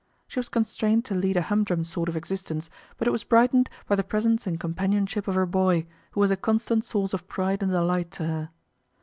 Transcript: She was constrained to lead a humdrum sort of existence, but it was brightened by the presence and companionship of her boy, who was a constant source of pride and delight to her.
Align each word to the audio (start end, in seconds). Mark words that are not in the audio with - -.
She 0.27 0.39
was 0.39 0.49
constrained 0.49 1.05
to 1.05 1.13
lead 1.13 1.37
a 1.37 1.43
humdrum 1.43 1.83
sort 1.83 2.09
of 2.09 2.17
existence, 2.17 2.71
but 2.97 3.07
it 3.07 3.11
was 3.11 3.23
brightened 3.23 3.69
by 3.87 3.95
the 3.95 4.03
presence 4.03 4.47
and 4.47 4.59
companionship 4.59 5.27
of 5.27 5.35
her 5.35 5.45
boy, 5.45 5.85
who 6.13 6.19
was 6.19 6.31
a 6.31 6.37
constant 6.37 6.83
source 6.83 7.13
of 7.13 7.27
pride 7.27 7.61
and 7.61 7.71
delight 7.71 8.09
to 8.13 8.25
her. 8.25 8.49